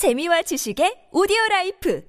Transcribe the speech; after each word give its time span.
재미와 0.00 0.40
지식의 0.40 1.12
오디오 1.12 1.36
라이프 1.50 2.00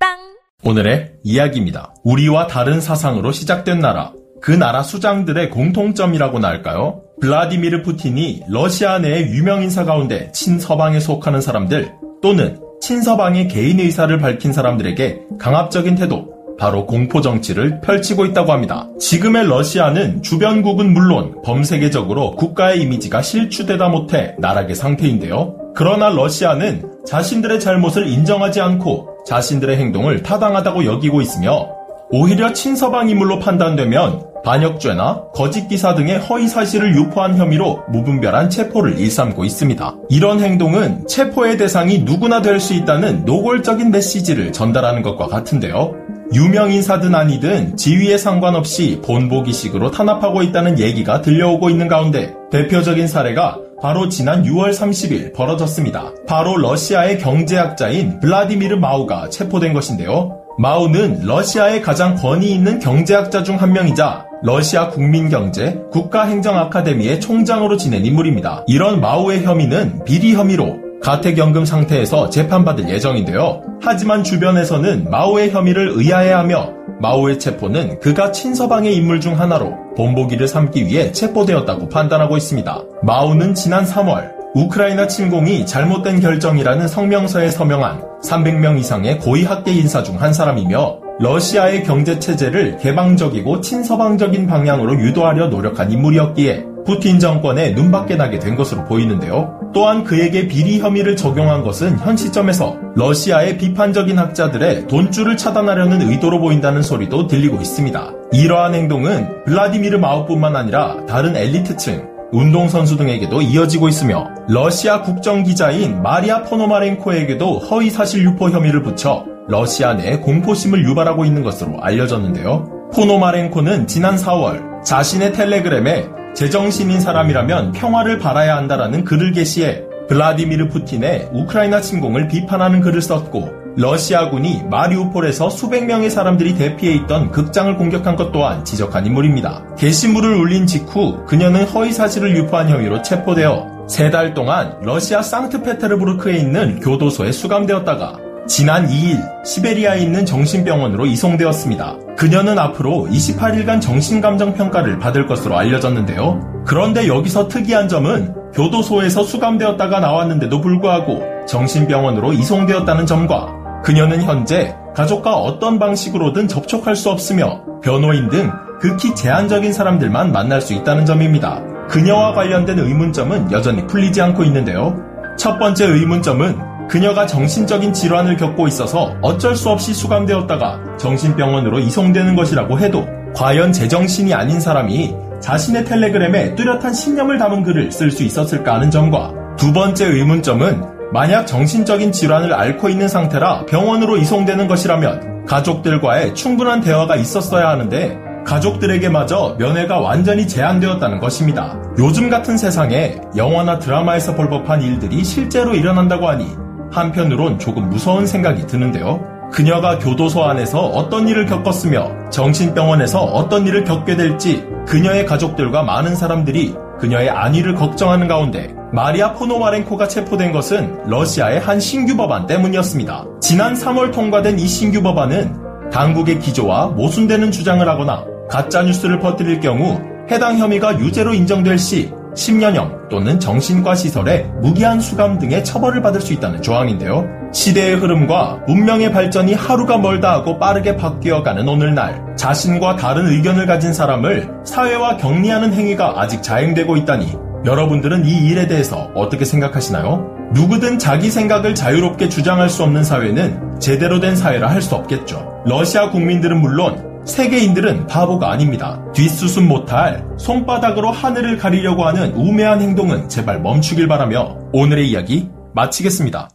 팟빵 0.00 0.16
오늘의 0.64 1.16
이야기입니다. 1.22 1.92
우리와 2.02 2.46
다른 2.46 2.80
사상으로 2.80 3.32
시작된 3.32 3.80
나라. 3.80 4.14
그 4.40 4.50
나라 4.50 4.82
수장들의 4.82 5.50
공통점이라고나 5.50 6.48
할까요? 6.48 7.02
블라디미르 7.20 7.82
푸틴이 7.82 8.44
러시아 8.48 8.98
내의 8.98 9.24
유명 9.26 9.62
인사 9.62 9.84
가운데 9.84 10.32
친서방에 10.32 11.00
속하는 11.00 11.42
사람들 11.42 11.92
또는 12.22 12.62
친서방의 12.80 13.48
개인 13.48 13.78
의사를 13.78 14.16
밝힌 14.16 14.54
사람들에게 14.54 15.26
강압적인 15.38 15.96
태도, 15.96 16.56
바로 16.58 16.86
공포 16.86 17.20
정치를 17.20 17.82
펼치고 17.82 18.24
있다고 18.24 18.52
합니다. 18.52 18.88
지금의 18.98 19.48
러시아는 19.48 20.22
주변국은 20.22 20.94
물론 20.94 21.42
범세계적으로 21.42 22.36
국가의 22.36 22.80
이미지가 22.80 23.20
실추되다 23.20 23.90
못해 23.90 24.34
나락의 24.38 24.74
상태인데요. 24.74 25.72
그러나 25.76 26.08
러시아는 26.08 26.97
자신들의 27.08 27.58
잘못을 27.58 28.06
인정하지 28.06 28.60
않고 28.60 29.24
자신들의 29.24 29.78
행동을 29.78 30.22
타당하다고 30.22 30.84
여기고 30.84 31.22
있으며 31.22 31.70
오히려 32.10 32.52
친서방 32.52 33.08
인물로 33.08 33.38
판단되면 33.38 34.26
반역죄나 34.44 35.24
거짓 35.34 35.68
기사 35.68 35.94
등의 35.94 36.18
허위 36.18 36.48
사실을 36.48 36.94
유포한 36.94 37.36
혐의로 37.38 37.82
무분별한 37.88 38.50
체포를 38.50 38.98
일삼고 38.98 39.44
있습니다. 39.44 39.96
이런 40.10 40.40
행동은 40.40 41.06
체포의 41.06 41.56
대상이 41.56 42.00
누구나 42.00 42.42
될 42.42 42.60
수 42.60 42.74
있다는 42.74 43.24
노골적인 43.24 43.90
메시지를 43.90 44.52
전달하는 44.52 45.02
것과 45.02 45.28
같은데요. 45.28 45.94
유명 46.34 46.70
인사든 46.70 47.14
아니든 47.14 47.76
지위에 47.76 48.18
상관없이 48.18 49.00
본보기식으로 49.02 49.90
탄압하고 49.90 50.42
있다는 50.42 50.78
얘기가 50.78 51.22
들려오고 51.22 51.70
있는 51.70 51.88
가운데 51.88 52.34
대표적인 52.50 53.08
사례가 53.08 53.58
바로 53.80 54.08
지난 54.08 54.42
6월 54.42 54.70
30일 54.70 55.32
벌어졌습니다. 55.34 56.12
바로 56.26 56.56
러시아의 56.56 57.18
경제학자인 57.18 58.18
블라디미르 58.20 58.76
마우가 58.76 59.28
체포된 59.30 59.72
것인데요. 59.72 60.40
마우는 60.58 61.20
러시아의 61.24 61.82
가장 61.82 62.16
권위 62.16 62.50
있는 62.52 62.80
경제학자 62.80 63.44
중 63.44 63.58
한 63.58 63.72
명이자 63.72 64.26
러시아 64.42 64.88
국민경제 64.88 65.80
국가행정아카데미의 65.92 67.20
총장으로 67.20 67.76
지낸 67.76 68.04
인물입니다. 68.04 68.64
이런 68.66 69.00
마우의 69.00 69.44
혐의는 69.44 70.04
비리 70.04 70.34
혐의로 70.34 70.87
가택연금 71.08 71.64
상태에서 71.64 72.28
재판받을 72.28 72.90
예정인데요. 72.90 73.62
하지만 73.80 74.22
주변에서는 74.22 75.08
마오의 75.10 75.52
혐의를 75.52 75.92
의아해하며 75.94 76.72
마오의 77.00 77.38
체포는 77.38 78.00
그가 78.00 78.30
친서방의 78.30 78.94
인물 78.94 79.18
중 79.18 79.40
하나로 79.40 79.94
본보기를 79.96 80.46
삼기 80.46 80.84
위해 80.84 81.10
체포되었다고 81.10 81.88
판단하고 81.88 82.36
있습니다. 82.36 82.82
마오는 83.02 83.54
지난 83.54 83.86
3월 83.86 84.32
우크라이나 84.54 85.06
침공이 85.06 85.64
잘못된 85.64 86.20
결정이라는 86.20 86.86
성명서에 86.86 87.48
서명한 87.52 88.02
300명 88.22 88.78
이상의 88.78 89.18
고위 89.18 89.44
학계 89.44 89.72
인사 89.72 90.02
중 90.02 90.20
한 90.20 90.34
사람이며 90.34 91.07
러시아의 91.20 91.82
경제 91.82 92.18
체제를 92.18 92.78
개방적이고 92.78 93.60
친서방적인 93.60 94.46
방향으로 94.46 95.00
유도하려 95.00 95.48
노력한 95.48 95.90
인물이었기에 95.90 96.64
푸틴 96.86 97.18
정권의 97.18 97.74
눈밖에 97.74 98.16
나게 98.16 98.38
된 98.38 98.56
것으로 98.56 98.84
보이는데요. 98.84 99.58
또한 99.74 100.04
그에게 100.04 100.48
비리 100.48 100.78
혐의를 100.78 101.16
적용한 101.16 101.62
것은 101.62 101.98
현 101.98 102.16
시점에서 102.16 102.76
러시아의 102.94 103.58
비판적인 103.58 104.18
학자들의 104.18 104.86
돈줄을 104.86 105.36
차단하려는 105.36 106.08
의도로 106.08 106.40
보인다는 106.40 106.82
소리도 106.82 107.26
들리고 107.26 107.56
있습니다. 107.56 108.12
이러한 108.32 108.74
행동은 108.74 109.44
블라디미르 109.44 109.98
마우뿐만 109.98 110.56
아니라 110.56 111.04
다른 111.06 111.36
엘리트층, 111.36 112.06
운동선수 112.32 112.96
등에게도 112.96 113.42
이어지고 113.42 113.88
있으며 113.88 114.28
러시아 114.48 115.02
국정기자인 115.02 116.00
마리아 116.00 116.42
포노마렌코에게도 116.44 117.58
허위사실 117.58 118.24
유포 118.24 118.50
혐의를 118.50 118.82
붙여 118.82 119.24
러시아 119.48 119.94
내에 119.94 120.18
공포심을 120.18 120.84
유발하고 120.84 121.24
있는 121.24 121.42
것으로 121.42 121.80
알려졌는데요. 121.80 122.90
포노마렌코는 122.94 123.86
지난 123.86 124.16
4월 124.16 124.82
자신의 124.84 125.32
텔레그램에 125.32 126.06
제정신인 126.34 127.00
사람이라면 127.00 127.72
평화를 127.72 128.18
바라야 128.18 128.56
한다라는 128.56 129.04
글을 129.04 129.32
게시해 129.32 129.82
블라디미르 130.08 130.68
푸틴의 130.68 131.30
우크라이나 131.32 131.80
침공을 131.80 132.28
비판하는 132.28 132.80
글을 132.80 133.02
썼고 133.02 133.58
러시아군이 133.76 134.64
마리우폴에서 134.70 135.50
수백 135.50 135.84
명의 135.86 136.10
사람들이 136.10 136.56
대피해 136.56 136.94
있던 136.94 137.30
극장을 137.30 137.76
공격한 137.76 138.16
것 138.16 138.32
또한 138.32 138.64
지적한 138.64 139.06
인물입니다. 139.06 139.62
게시물을 139.78 140.34
올린 140.34 140.66
직후 140.66 141.24
그녀는 141.26 141.64
허위 141.64 141.92
사실을 141.92 142.36
유포한 142.36 142.68
혐의로 142.68 143.02
체포되어 143.02 143.86
세 143.88 144.10
달 144.10 144.34
동안 144.34 144.76
러시아 144.82 145.22
상트페테르부르크에 145.22 146.36
있는 146.36 146.80
교도소에 146.80 147.32
수감되었다가 147.32 148.18
지난 148.48 148.88
2일 148.88 149.44
시베리아에 149.44 150.00
있는 150.00 150.24
정신병원으로 150.24 151.04
이송되었습니다. 151.04 151.98
그녀는 152.16 152.58
앞으로 152.58 153.06
28일간 153.10 153.78
정신감정평가를 153.82 154.98
받을 154.98 155.26
것으로 155.26 155.56
알려졌는데요. 155.58 156.64
그런데 156.66 157.06
여기서 157.08 157.48
특이한 157.48 157.88
점은 157.88 158.34
교도소에서 158.54 159.22
수감되었다가 159.22 160.00
나왔는데도 160.00 160.62
불구하고 160.62 161.22
정신병원으로 161.46 162.32
이송되었다는 162.32 163.04
점과 163.04 163.52
그녀는 163.84 164.22
현재 164.22 164.74
가족과 164.96 165.36
어떤 165.36 165.78
방식으로든 165.78 166.48
접촉할 166.48 166.96
수 166.96 167.10
없으며 167.10 167.62
변호인 167.82 168.30
등 168.30 168.50
극히 168.80 169.14
제한적인 169.14 169.74
사람들만 169.74 170.32
만날 170.32 170.62
수 170.62 170.72
있다는 170.72 171.04
점입니다. 171.04 171.62
그녀와 171.90 172.32
관련된 172.32 172.78
의문점은 172.78 173.52
여전히 173.52 173.86
풀리지 173.86 174.22
않고 174.22 174.42
있는데요. 174.44 174.96
첫 175.36 175.58
번째 175.58 175.86
의문점은 175.86 176.67
그녀가 176.88 177.26
정신적인 177.26 177.92
질환을 177.92 178.36
겪고 178.36 178.66
있어서 178.66 179.14
어쩔 179.20 179.54
수 179.54 179.68
없이 179.68 179.92
수감되었다가 179.92 180.96
정신병원으로 180.96 181.80
이송되는 181.80 182.34
것이라고 182.34 182.80
해도 182.80 183.06
과연 183.34 183.72
제정신이 183.72 184.32
아닌 184.32 184.58
사람이 184.58 185.14
자신의 185.40 185.84
텔레그램에 185.84 186.54
뚜렷한 186.54 186.94
신념을 186.94 187.38
담은 187.38 187.62
글을 187.62 187.92
쓸 187.92 188.10
수 188.10 188.24
있었을까 188.24 188.74
하는 188.74 188.90
점과 188.90 189.32
두 189.56 189.72
번째 189.72 190.06
의문점은 190.06 190.82
만약 191.12 191.46
정신적인 191.46 192.10
질환을 192.10 192.52
앓고 192.52 192.88
있는 192.88 193.06
상태라 193.08 193.66
병원으로 193.66 194.16
이송되는 194.16 194.66
것이라면 194.66 195.46
가족들과의 195.46 196.34
충분한 196.34 196.80
대화가 196.80 197.16
있었어야 197.16 197.68
하는데 197.68 198.18
가족들에게마저 198.44 199.56
면회가 199.58 200.00
완전히 200.00 200.48
제한되었다는 200.48 201.18
것입니다. 201.18 201.78
요즘 201.98 202.30
같은 202.30 202.56
세상에 202.56 203.16
영화나 203.36 203.78
드라마에서 203.78 204.34
볼 204.34 204.48
법한 204.48 204.82
일들이 204.82 205.22
실제로 205.22 205.74
일어난다고 205.74 206.28
하니 206.28 206.67
한편으론 206.90 207.58
조금 207.58 207.88
무서운 207.90 208.26
생각이 208.26 208.66
드는데요. 208.66 209.20
그녀가 209.52 209.98
교도소 209.98 210.44
안에서 210.44 210.80
어떤 210.80 211.26
일을 211.28 211.46
겪었으며 211.46 212.30
정신병원에서 212.30 213.20
어떤 213.20 213.66
일을 213.66 213.84
겪게 213.84 214.16
될지 214.16 214.64
그녀의 214.86 215.26
가족들과 215.26 215.82
많은 215.82 216.14
사람들이 216.14 216.74
그녀의 216.98 217.30
안위를 217.30 217.74
걱정하는 217.74 218.28
가운데 218.28 218.74
마리아 218.92 219.34
포노마렌코가 219.34 220.08
체포된 220.08 220.52
것은 220.52 221.08
러시아의 221.08 221.60
한 221.60 221.78
신규 221.78 222.16
법안 222.16 222.46
때문이었습니다. 222.46 223.24
지난 223.40 223.74
3월 223.74 224.12
통과된 224.12 224.58
이 224.58 224.66
신규 224.66 225.02
법안은 225.02 225.90
당국의 225.90 226.38
기조와 226.40 226.88
모순되는 226.88 227.50
주장을 227.50 227.86
하거나 227.86 228.24
가짜뉴스를 228.50 229.20
퍼뜨릴 229.20 229.60
경우 229.60 230.00
해당 230.30 230.58
혐의가 230.58 230.98
유죄로 230.98 231.34
인정될 231.34 231.78
시 231.78 232.12
10년형 232.38 233.08
또는 233.08 233.40
정신과 233.40 233.96
시설에 233.96 234.44
무기한 234.62 235.00
수감 235.00 235.38
등의 235.38 235.64
처벌을 235.64 236.00
받을 236.02 236.20
수 236.20 236.32
있다는 236.32 236.62
조항인데요. 236.62 237.26
시대의 237.52 237.96
흐름과 237.96 238.60
문명의 238.66 239.10
발전이 239.10 239.54
하루가 239.54 239.98
멀다 239.98 240.32
하고 240.32 240.58
빠르게 240.58 240.96
바뀌어가는 240.96 241.66
오늘날 241.66 242.24
자신과 242.36 242.96
다른 242.96 243.26
의견을 243.26 243.66
가진 243.66 243.92
사람을 243.92 244.48
사회와 244.64 245.16
격리하는 245.16 245.72
행위가 245.72 246.20
아직 246.20 246.42
자행되고 246.42 246.96
있다니 246.96 247.36
여러분들은 247.64 248.24
이 248.24 248.46
일에 248.46 248.68
대해서 248.68 249.10
어떻게 249.14 249.44
생각하시나요? 249.44 250.36
누구든 250.52 250.98
자기 250.98 251.30
생각을 251.30 251.74
자유롭게 251.74 252.28
주장할 252.28 252.68
수 252.68 252.82
없는 252.84 253.02
사회는 253.04 253.80
제대로 253.80 254.20
된 254.20 254.36
사회라 254.36 254.70
할 254.70 254.80
수 254.80 254.94
없겠죠. 254.94 255.62
러시아 255.66 256.10
국민들은 256.10 256.60
물론 256.60 257.07
세계인들은 257.28 258.06
바보가 258.06 258.50
아닙니다. 258.50 259.00
뒷수습 259.12 259.64
못할 259.64 260.26
손바닥으로 260.38 261.10
하늘을 261.10 261.58
가리려고 261.58 262.04
하는 262.04 262.32
우매한 262.32 262.80
행동은 262.80 263.28
제발 263.28 263.60
멈추길 263.60 264.08
바라며 264.08 264.56
오늘의 264.72 265.10
이야기 265.10 265.48
마치겠습니다. 265.74 266.48